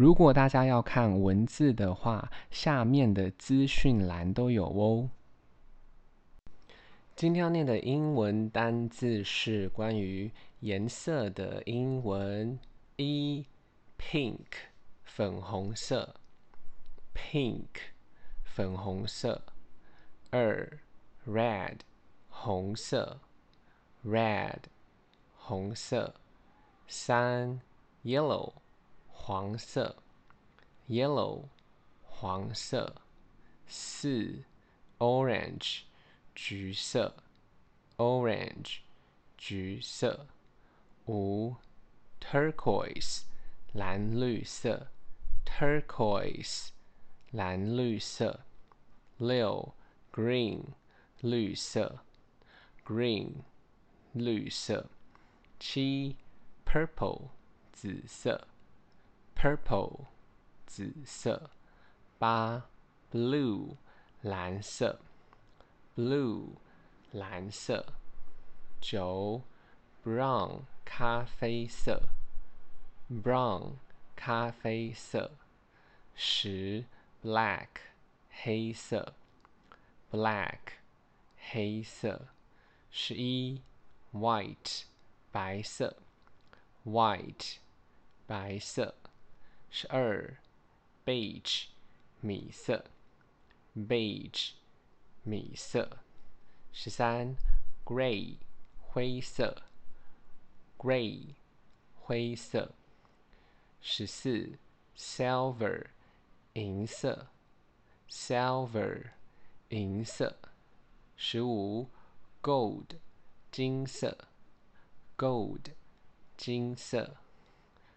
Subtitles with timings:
[0.00, 5.10] 如果大家要看文字的话，下面的资讯栏都有哦。
[7.14, 12.58] 今天要念的英文单字是关于颜色的英文：
[12.96, 13.44] 一
[13.98, 14.46] ，pink，
[15.04, 16.14] 粉红色
[17.14, 17.66] ，pink，
[18.42, 19.38] 粉红色；
[20.30, 20.78] 二
[21.26, 21.80] ，red，
[22.30, 23.20] 红色
[24.06, 24.60] ，red，
[25.36, 26.14] 红色；
[26.88, 27.60] 三
[28.02, 28.54] ，yellow，
[29.22, 29.96] 黄色
[30.88, 31.44] ，yellow，
[32.02, 32.94] 黄色；
[33.68, 34.44] 四
[34.98, 35.82] ，orange。
[36.34, 37.14] 橘色
[37.98, 38.78] ，orange，
[39.36, 40.26] 橘色。
[41.06, 41.54] 五
[42.18, 43.24] ，turquoise，
[43.72, 44.88] 蓝绿色
[45.44, 46.70] ，turquoise，
[47.30, 48.40] 蓝绿色。
[49.18, 49.74] 六
[50.10, 50.62] ，green，
[51.20, 52.00] 绿色
[52.86, 53.34] ，green，
[54.14, 54.86] 绿色。
[55.60, 56.16] 七
[56.64, 57.28] ，purple，
[57.70, 58.48] 紫色
[59.40, 60.04] ，purple，
[60.66, 61.48] 紫色。
[62.18, 62.68] 八
[63.10, 63.76] ，blue，
[64.20, 65.00] 蓝色。
[65.96, 66.50] blue，
[67.12, 67.94] 蓝色。
[68.82, 69.40] 九
[70.04, 72.02] ，brown，咖啡色。
[73.10, 73.76] brown，
[74.14, 75.30] 咖啡色。
[76.14, 76.84] 十
[77.24, 77.68] ，black，
[78.28, 79.14] 黑色。
[80.12, 80.58] black，
[81.38, 82.28] 黑色。
[82.90, 83.62] 十一
[84.12, 84.82] ，white，
[85.32, 85.96] 白色。
[86.84, 87.56] white，
[88.26, 88.94] 白色。
[89.70, 90.36] 十二
[91.04, 91.66] ，beige，
[92.20, 92.84] 米色。
[93.74, 94.52] beige。
[95.22, 95.98] 米色，
[96.72, 97.36] 十三
[97.84, 98.38] ，gray，
[98.80, 99.62] 灰色
[100.78, 101.34] ，gray，
[102.00, 102.72] 灰色，
[103.82, 104.58] 十四
[104.96, 105.88] ，silver，
[106.54, 107.26] 银色
[108.08, 109.10] ，silver，
[109.68, 110.38] 银色，
[111.16, 111.90] 十五
[112.42, 112.96] ，gold，
[113.52, 114.26] 金色
[115.18, 115.74] ，gold，
[116.38, 117.18] 金色，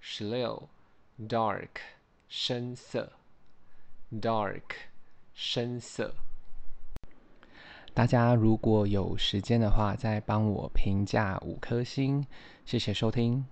[0.00, 0.68] 十六
[1.18, 1.68] ，dark，
[2.28, 3.12] 深色
[4.12, 4.62] ，dark，
[5.34, 6.14] 深色。
[7.92, 12.26] 大家如果有时间的话，再帮我评价五颗星，
[12.64, 13.46] 谢谢收听。